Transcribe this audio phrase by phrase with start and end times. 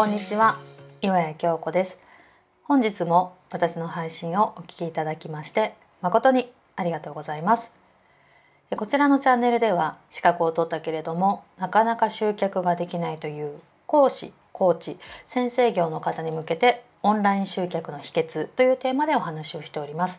[0.00, 0.58] こんにちは
[1.02, 1.98] 岩谷京子です。
[2.62, 7.70] 本日も私の配信をお聞きいただきまして誠にありがとうございます。
[8.74, 20.18] こちらのチャンネルでは資格を取ったけれどもなかなか集客ができないという講師コーチ先生業の方に向けてオンライン集客の秘訣というテーマでお話をしております。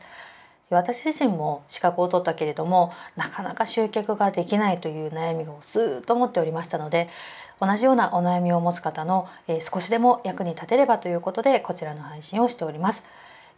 [0.70, 7.10] 私自身も資格を取ったけれどもなかなか集客ができないという悩みをずっと持っておりましたので
[7.62, 13.04] 同じようなお悩みを持つ方の、えー、少しでも役に立てればということでこちらの配信をしております。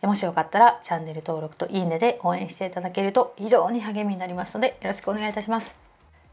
[0.02, 5.77] もしよかったらチャンネル登録といいねで応援していただけると非常に励みになりますのでよろしくお願いいたします。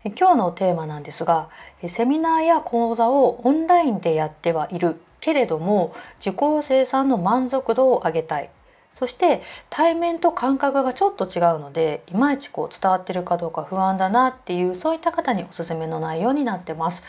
[0.05, 1.51] 今日のテーマなんですが
[1.87, 8.51] セミナーや講座をオンラインでやってはいるけれども受講生さんの満足度を上げたい
[8.95, 17.03] そして対面と感覚がちょっと違うのでいまいちこう伝わってるかどうか不安だなっていうそういった方におすすめの内容になってます。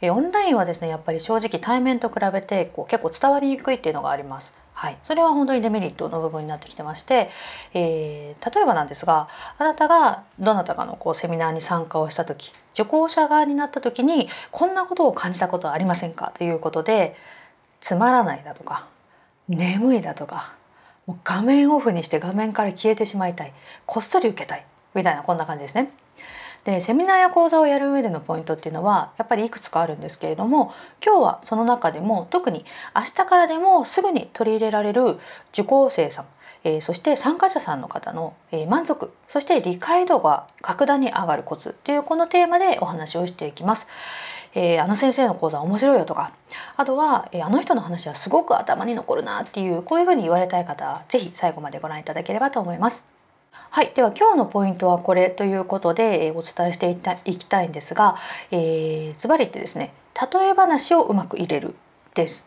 [0.00, 4.52] えオンラインはですねやっぱり正直対面と比べてこう結構伝わりにくいっていうのがあります。
[4.72, 7.28] はい、それは本当にデメリットの部分になってきてまして、
[7.74, 9.28] えー、例えばなんですが
[9.58, 16.32] あなたがどなたかのこうセミナーに参加をした時受講者側になった時にこんなことを感じたことはありませんか？
[16.38, 17.14] ということで
[17.80, 18.86] つまらないだとか
[19.48, 20.54] 眠いだとか
[21.06, 23.52] もう画面オフにして画面から消えてしまいたい
[23.84, 25.90] こっそり受けたいみたいなこんな感じですね。
[26.64, 30.72] でセミナーや講座をやる上でのポイントっていうのはやっぱりいくつかあるんですけれども
[31.04, 35.18] 今日はその中でも特に明日からでもすぐに取り入れられる
[35.52, 36.26] 受講生さん
[36.64, 43.86] えー、そして参加者さんの方の、えー、満足そして理解度が格段に上がるコツというこのテーマでお話をしていきます。
[44.52, 46.32] えー、あの先生の講座面白いよとか
[46.76, 53.19] あとは、えー、あの人の話はすごく頭に残るなっていうこういうふうに言われたい方は是非最後までご覧いただければと思います。
[53.72, 56.90] はい、では今日のポイントはこれということで、えお伝えして
[57.24, 58.16] いきたいんですが、
[58.50, 59.92] えー、ズバリってですね
[60.32, 61.76] 例え話をうまく入れる
[62.14, 62.44] です。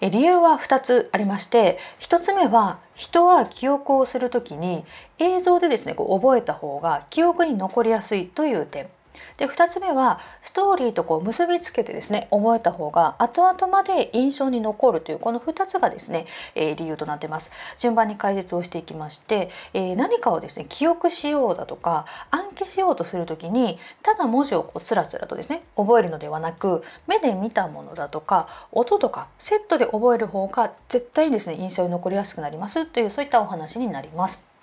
[0.00, 4.86] え理由は2つありまして1つ目は人は記憶をする時に
[5.18, 8.88] 映像でですねこう覚えた方が記憶に残りやすいという点
[9.36, 34.53] で2つ目はストーリーとこう結びつけてですね覚えた方が後々まで印象に残るというこの2つがですね、えー、理由となってます順番に解説をしていきまして、えー、何かをですね記憶しようだとか暗記しようとする時にただ文字をこうつらつらとですね覚えるのではなく目で見たものだとか音とかセットで覚える方が絶対にですね印象に残りやすくなりますというそういったお話になります。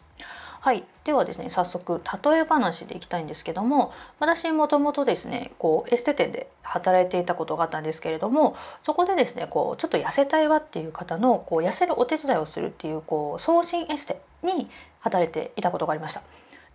[0.62, 14.70] はい、ではですね早速例え話でいきたいんですけども私もともとですねこうエステ店で働いていたことがあったんですけれどもそこでですねこうちょっと痩せたいわっていう方のこう痩せるお手伝いをするっていうこう送信エステに
[15.00, 16.22] 働いていたことがありました。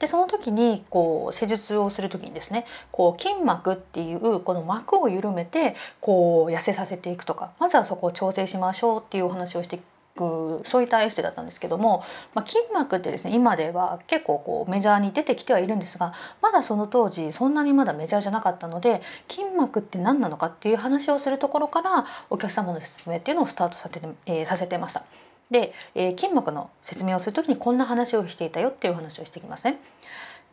[0.00, 9.80] でその時にこう施術をする時にですねこう筋膜っていうこの膜を緩めてこう痩せさせていくとかまずはそこを調整しましょうっていうお話をして
[10.16, 12.02] くそういったエステだったんですけども、
[12.34, 25.04] まあ、筋膜ってですね今では結構こうメジャーに出てきてはいるんですがまだその当時そんなにまだメジャーじゃなかったので筋膜って何なのかっていう話をするところからお客様の説明っていうのをスタートさせて,、えー、させてました。
[25.50, 29.78] で、えー、筋膜の説明をする時にこんな話をしていたよっていう話をしてきますね。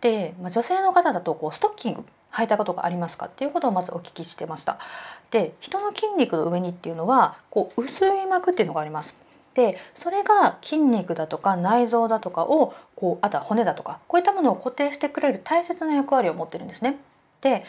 [0.01, 2.03] で、まあ、女性の方だとこうストッキング
[2.33, 4.77] 履いたことがありますかっていうことをまずお聞きしてました。
[5.31, 9.15] で人の筋肉の上にっていうのはこう薄い膜っていうのがあります。
[9.53, 16.97] でそれが筋肉だとか内臓だとかをこうあとは骨だとかこういったものを固定してくれる大切な役割を持ってるんですね。
[17.41, 17.63] で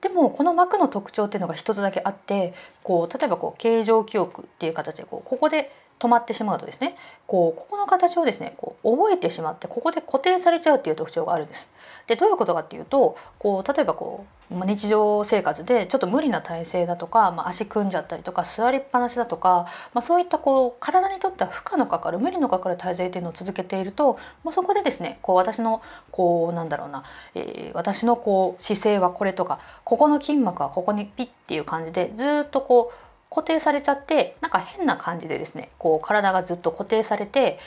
[0.00, 2.54] でもこの膜の特徴っていうのが一つだけあって
[2.84, 11.68] こう例えばこう形状記憶っていう形でこうここで止まってしまうとですねこうここの形をですねこう覚えてしまってここで固定されちゃうっていう特徴があるんです。
[12.06, 27.04] でどういうことかっていうとこう例えばこう日常生活でちょっと無理な体勢だとか、まあ、足組んじゃったりとか座りっぱなしだとか、まあ、そういったこう体にとっては負荷のかかる無理のかかる体勢っていうのを続けているともうそこでですねこう私のこうなんだろうな、
[27.34, 37.58] えー、私のこう姿勢はこれとかここの筋膜はここにピッっていう感じでずっとこう固定されちゃってなんか変な感じでですねこう体がずっと固定されて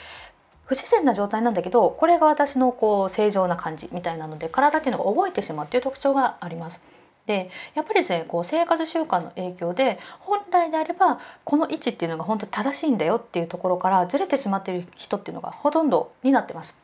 [0.64, 6.80] 不自然な状態なんだけどこれが私のこう正常な感じみたいなので体っていうのが覚えてしまうっていう特徴があります。
[7.26, 16.81] でやっぱりですねこう生活習慣の影響で本来であればこの位置っていうのが本当正しいんだよっていうところからずれてしまっている人っていうのがほとんどになってます。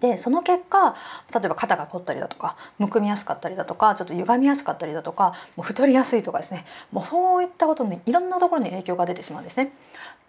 [0.00, 0.94] でその結果
[1.34, 9.72] 例えば肩が凝ったりだとかむくみやすかったりだとかちょっと歪みやすかったりだとかもう太りやすいとかですねもうそういったことにいろんなところに影響が出てしまうんですね。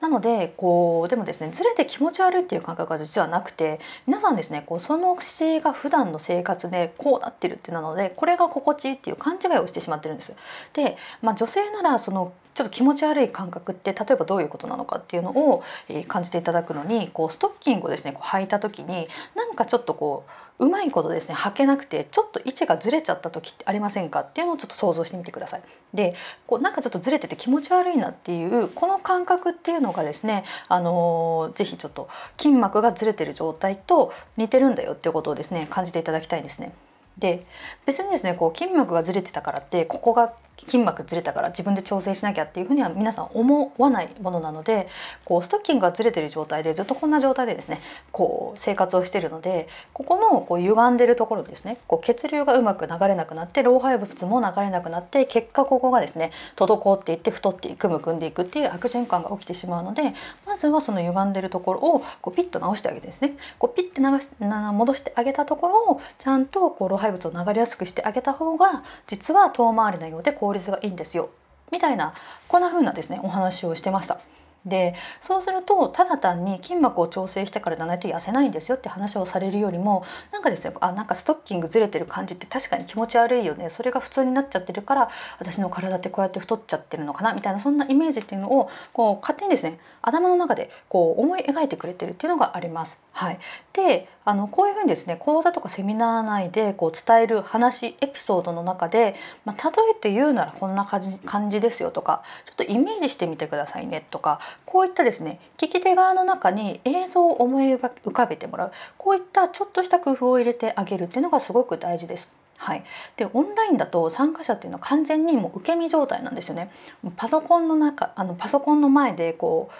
[0.01, 10.33] なのでこうでもですねずれて気持ち悪いっていう感覚が実はなくて皆さんですねこうその姿勢が普段の生活でこうなってるってなのでこれが心地いいっていう勘違いをしてしまってるんです。
[10.73, 15.63] で、まあ、女性ならそのちょっと気持ち悪い感覚って例えばどういうことなのかっていうのを、
[16.07, 20.25] 感じていただくのにこうストッキングをですねこう履いた時になんかちょっとこ
[20.59, 25.61] ううまいことですね履けなくてちょっと位置がずれちゃった時ってありませんかっていうのをちょっと想像してみてください。
[25.93, 26.15] で
[26.47, 36.73] こうなんかちょっとずれてて気持ち悪いなっていうこの感覚っていうのがですね、あのー、ぜひちょっと筋膜がずれてる状態と似てるんだよっていうことをですね感じていただきたいんですね。
[37.17, 37.45] で
[37.85, 40.33] 別にですねこう筋膜がずれてたからってここが
[40.65, 44.87] 筋膜ずれたから自分で調整しなきゃっていうふうには皆さん思わないものなので
[45.25, 47.79] こうストッキングがずれてる状態でずっとこんな状態でですね
[48.11, 60.13] こう生活をしてるのでここのこう歪んでるところですねこう血流がうまく流れなくなって老廃物も流れなくなって結果ここがですね滞っていって太っていくむくんでいくっていう悪循環が起きてしまうので
[60.45, 71.29] まずはその歪んでるところをこうピッと直してあげてですねこうピッて流し戻してあげたところをちゃんとこう老廃物を流れやすくしてあげた方が実は遠回りなようで効率がいいんですよ
[71.71, 72.13] みたいな
[72.49, 74.19] こんな風なですねお話をしてました。
[74.65, 85.09] でそうするとただ単に筋膜を調整してからじゃないと痩せないんですよって話をされるよりもなんかですねあなんかストッキングずれてる感じって確かに気持ち悪いよねそれが普通になっちゃってるから
[85.39, 92.97] 私の体ってこうやって太っちゃってるのかなみたいなそんなイメージっていうのをこう勝手にですね頭の中でこう思い描いてくれてるっていうのがあります。
[93.13, 93.39] はい、
[93.73, 99.15] であのこういうふうにですね講座とかセミナー内でこう伝える話エピソードの中で、
[99.45, 112.27] まあ、例えて言うならこんな感じ感じですよとかちょっとイメージしてみてくださいねとかこういったですね聞き手側の中に映像を思い浮かべてもらうこういったちょっとした工夫を入れてあげるっていうのがすごく大事です。
[112.57, 112.83] はい、
[113.17, 116.69] でオンラインだと参加者っていうのは完全にもう受け身状態なんですよね。
[117.17, 119.71] パソコンの中あのパソコンの前でこ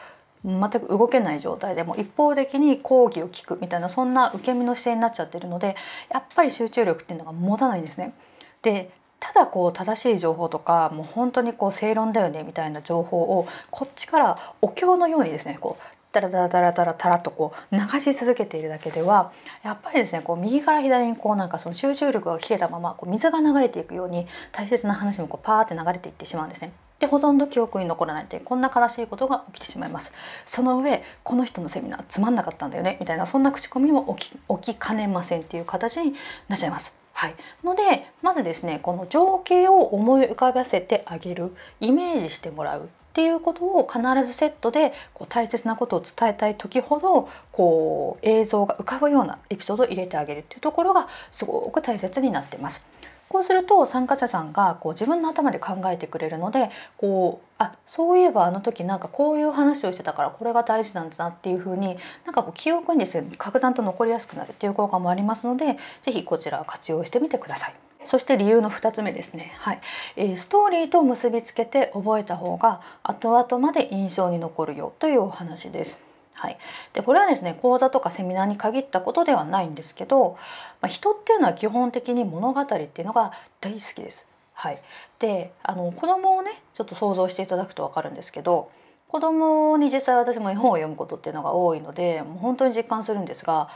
[0.44, 5.76] う全く動けない状態でも一方的に講義を聞くみたいなそんな受け身の姿勢になっちゃってるので
[6.10, 8.16] やっぱり集中力っていうのが持たないんですね。
[8.64, 8.90] で
[9.22, 19.32] ただこう正しい情報とかもう本当にこう正論だよねみたいな情報をこっちからお経のようにですねこうタラタラタラタラタラとこう流し続けているだけでは
[19.64, 26.74] やっぱりですねこう右から左にこうなんかその集中力が切れたままこう水が流れていくように大切な話もこうパーって流れていってしまうんですね。
[27.00, 30.14] でほとんど記憶に残らないってこんな悲しいことが起きてしまいます
[30.46, 36.14] その上この人のセミナーつまんなかったんだよねみたいなそんな口コミも起き起きかねませんっていう形に
[36.48, 52.86] なっちゃいますはい、のでまずですねこの情景を思い浮かばせてあげるイメージしてもらうっていうことを必ずセットでこう大切なことを伝えたい時ほどこう映像が浮かぶようなエピソードを入れてあげるっていうところがすごく大切になってます。
[53.32, 61.96] こうすると参加者さんがこう自分の頭で考えてくれるのでこうあそういえばあの時なんかこういう話をしてたからこれが大事なんだなっていうふうに
[62.26, 67.74] なんかこう記憶にですね格段と残りやすくなるっていう効果もありますので是非こちらを活用してみてください。
[68.04, 69.80] そして理由の2つ目ですね、はい
[70.16, 76.11] えー、ストーリーと結びつけて覚えた方が後々まで印象に残るよというお話です。
[76.34, 76.58] はい、
[76.94, 80.38] でこれはですね講座とかセミナーに限ったことではないんですけど、
[80.82, 84.26] まあ、人っていうのは基本的に物語っていうのが大好きです。
[84.54, 84.82] はい、
[85.20, 88.70] であの子供をねちょっと想像していただくと分かるんですけど
[89.08, 93.70] 子供に実際私も絵本を読むことっていうのが多いのでもう本当に実感するんですが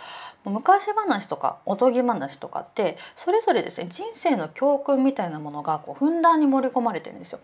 [0.46, 7.39] 昔話とかおとぎ話とかってそれぞれですね人生の教訓みたいなものがこうふんだんに盛り込まれてるんですよ。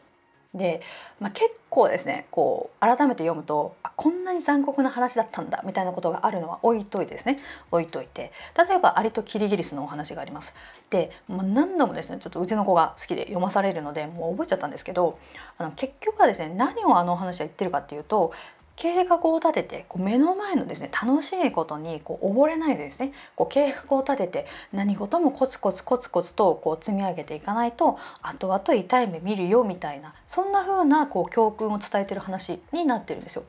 [0.54, 0.82] で、
[1.20, 7.40] まあ、結構ですねこう改めて読むとあこんなに残酷な話だったんだみたいなことがあるのは置いといてですね
[7.72, 10.54] 置いといて例えばアリとキリギリスのお話があります。
[10.90, 15.18] で、まあ、何度もですねちょっとうちの子が好きで読まされるのでもう覚えちゃったんですけど
[15.58, 18.34] あの結局はですね何をあのお話は言ってるかっていうと
[18.82, 33.44] 計画を立ててこう目の前のですね楽しいことにこう溺れないでですねこう計画を立てて何事もコツコツコツコツとこう積み上げていかないと後々痛い目見るよみたいなそんな風なこう教訓を伝えてる話になってるんですよ。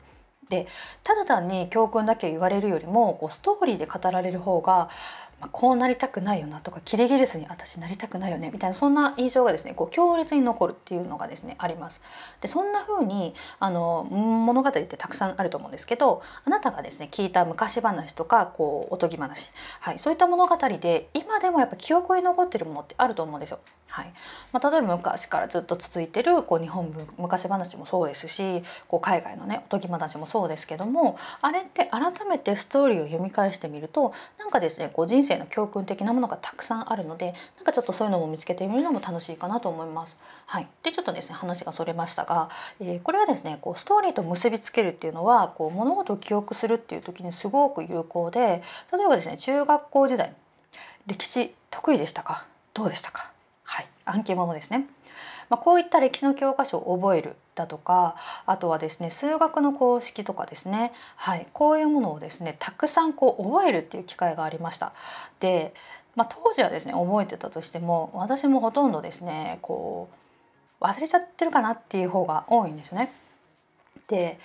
[0.49, 0.67] で
[1.03, 4.89] ただ単に教訓だけ言われるよりもこうストーリーで語られる方が、
[5.51, 12.01] こうなりたくないよなとかキリギリスに私なりたくないよねみたいなそんな印象がですねこう強烈に残るっていうのがですねあります。
[12.41, 23.59] でそんな風にあの物語ってたくさんあると思うんですけどあなたがですね聞いた昔話とかこうおとぎ話、はい、そういった物語で今でもやっぱ記憶に残ってるものってあると思うんですよ。
[23.93, 24.13] はい
[24.51, 40.17] まあ、例えば昔からずっと続いてるこう日本昔話もそうですしこう海外のねおとぎ話もそうですけどもあれって改めてストーリーを読み返してみるとなんかですねこう人生の教訓的なものがたくさんあるのでなんかちょっとそういうのも見つけてみるのも楽しいかなと思います。
[40.45, 42.49] はい、でちょっとですね話がそれましたが、
[42.79, 48.61] えー、これはですねこうストーリーと結びつけるっていうのはこう物事を記憶するっていう時にすごく有効で
[48.91, 50.33] 例えばですね中学校時代
[51.07, 52.45] 歴史得意でしたか？
[52.73, 53.31] どうでしたか？
[53.63, 54.87] はい、暗記物ですね。
[55.53, 58.15] まあ、こういった歴史の教科書を覚えるだとか
[58.47, 64.93] あとはですね数学の公式とかですね、はい、こういうものをですねたくさんこう覚えるっていう機会がありました。
[65.39, 65.75] で、
[66.15, 70.09] まあ、当時はですね覚えてたとしても私もほとんどですねこ
[70.81, 73.13] う忘れちゃってるかなっていう方が多いんですね。
[74.07, 74.39] で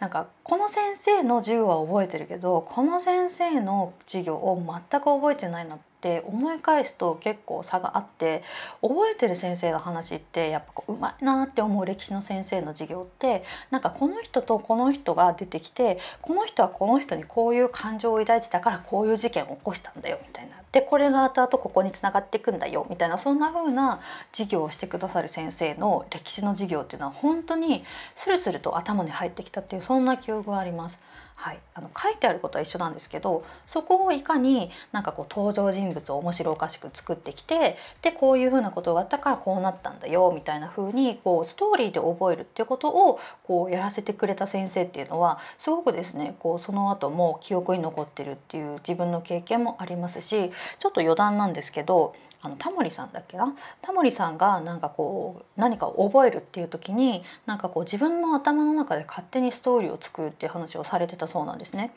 [0.00, 4.60] なんかこの先生の授業は覚えてるけどこの先生の授業を
[4.90, 8.44] 全く覚えてないなっって思い返すと結構差があって
[8.80, 24.00] 覚えてる先生の話ってやっぱこううまいなって思う歴史の先生の授業ってなんかこの人とこの人が出てきてこの人はこの人にこういう感情を抱いてたからこういう事件を起こしたんだよみたいなでこれが後々ここにつながっていくんだよみたいなそんな風な
[24.32, 27.84] 授業をしてくださる先生の歴史の授業っていうのは本当に
[28.14, 31.00] スルスルと頭に入ってきたっていうそんな記憶があります。
[31.40, 53.54] はい、あの書いてあることは一緒なんですけどそこをいかになんかこう登場人物を面白おかしく作ってきてでこういうふうなことがあったからこうなったんだよみたいな風にこうストーリーで覚えるっていうことをこうやらせてくれた先生っていうのはすごくですねこうその後も記憶に残ってるっていう自分の経験もありますしちょっと余談なんですけどあのタモリさんだっけな？
[53.82, 61.92] タモリさんがなんかこう何かを覚えるっていう時になんかこう自分の頭の中で勝手にストーリーを作るっていう話をされてたそうなんですね。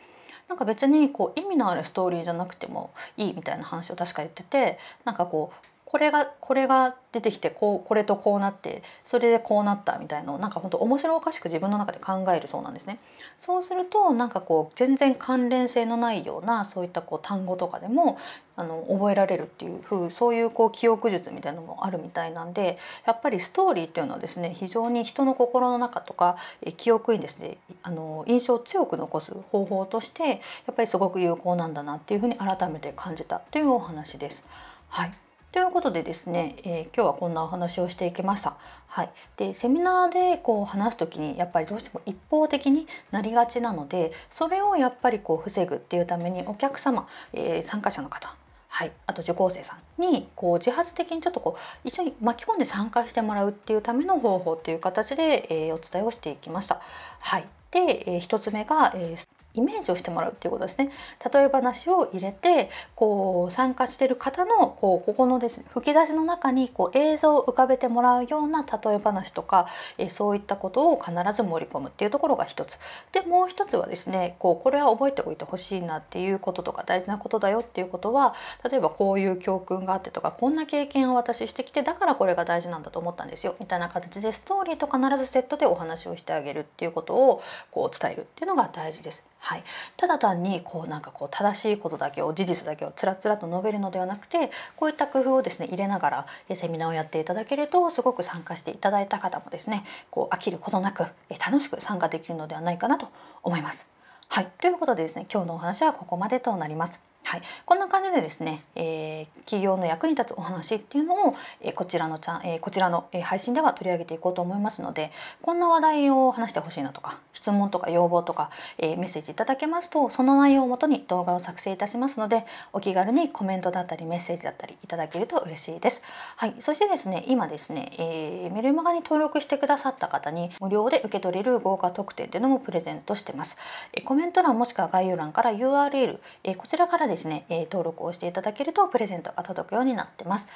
[0.47, 12.97] なんか別にこう意味のあるストーリーじゃなくてもいいみたいな話を確か言っててなんかこうこれがこれが出てきてこうこれとこうなってそれでこうなったみたいのをなんか本当面白おかしく自分の中で考えるそうなんですね。
[13.37, 18.17] そうするとなんかこう全然関連性のないようなそういったこう単語とかでも
[18.55, 26.37] あの覚えられるっていう風そういうこう記憶術みたいなのもあるみたいなんでやっぱりストーリーっていうのはですね非常に人の心の中とか
[26.77, 30.35] 記憶にですねあの印象を強く残す方法としてや
[30.71, 34.45] っぱりすごく有効なんだなっていうふうに改めて感じたというお話です。
[34.87, 38.55] はいということでですね、えー、今日はこんなお話をしていきました。
[38.87, 48.33] はい、でセミナーでこう話す時にやっぱりどうしても一方的になりがちなのでそれをやっぱりこう防ぐっていうためにお客様、えー、参加者の方
[48.69, 56.79] はい、あと受講生さんにこう自発的にちょっとこう一緒に巻き込んで参加してもらうっていうための方法っていう形で、えー、お伝えをしていきました。
[57.19, 60.91] はい、で、えー、1つ目が、えーイメージをしてもらうっていうことですね
[61.33, 69.67] 例え話を入れてこう参加してる方のこうここのですね吹き出しの中にこう映像を浮かべてもらうような例え話とか
[69.97, 72.79] えそういったことを必ず盛り込むっていうところが一つ
[73.11, 78.33] でもう一つはですねこうこれは覚えておいてほしいなっていうこととか大事なことだよっていうことは
[78.69, 87.41] 例えばこういう教訓があってとかこんな経験を私してきてだからこれが大事なんだと思ったんですよみたいな形でストーリーと必ずセットでお話をしてあげるっていうことを
[87.71, 89.23] こう伝えるっていうのが大事です。
[89.43, 89.63] はい、
[89.97, 101.07] ただ単にこうなんかこう正しいことだけを事実だけをつらつらと述べるのではなくてこういった工夫をですね入れながらセミナーをやっていただけるとすごく参加していただいた方もですねこう飽きることなく
[101.43, 103.09] 楽しく参加できるのではないかなと
[103.41, 103.87] 思います。
[104.29, 107.10] はい、ということでですね今日のお話はここまでとなります。
[107.23, 115.11] はい、こんな感じでですね、えー、企業の役に立つお話っていうのを、えー、こちらのチャン、えー、こちらの、配信では取り上げていこうと思いますので
[115.41, 126.01] こんな話題を話してほしいなとか質問とか要望とか、えメッセージいただけますとその内容をもとに動画を作成いたしますのでお気軽にコメントだったりメッセージだったりいただけると嬉しいです。
[126.35, 133.57] はい、そしてですね今ですね、えメルマガに登録してくださった方に無料で受け取れる豪華特典っていうのもプレゼントしてます。
[133.93, 140.47] えコメント欄もしくは概要欄から URL、えこちらからですね、えー、登録をしていただけるとプレゼントが届くようになってます。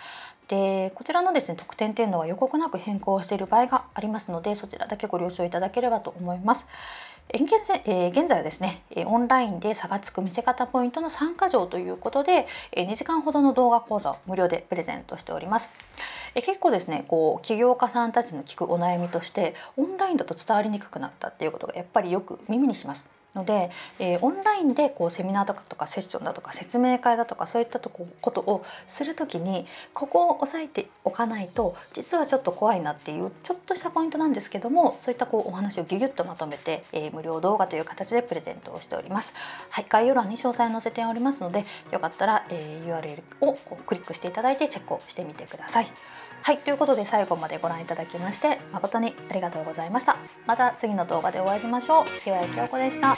[0.47, 6.65] でこちらのですね特典っていうのは予告なく変更している場合がありますのでそちらだけご了承いただければと思います。
[7.33, 15.69] 現在え現在はですねオンラインで差がつく見せ方ポイントの参加条ということで2時間ほどの動画講座を無料でプレゼントしております。
[16.35, 23.14] え結構ですねこう起業家さんたちの聞くお悩みとしてオンラインだと伝わりにくくなったっていうことがやっぱりよく耳にします。
[23.35, 39.33] ので、えー、オンラインでこうセミナーとかとかセッションだとか説明会だとかそういったとこことをする時にここを押さえておかないと実はちょっと怖いなっていうちょっとしたポイントなんですけどもそういったこうお話をギュギュッとまとめて、えー、無料動画という形でプレゼントをしております。
[39.69, 45.87] はい、概要欄に詳細載せておりますのでよかったら、えー、URL をこうクリックしていただいてチェックをしてみてください。
[46.45, 50.15] はいということで最後までご覧いただきまして誠にありがとうございました。
[50.45, 52.05] また次の動画でお会いしましょう。
[52.23, 53.15] 岩井京子でした。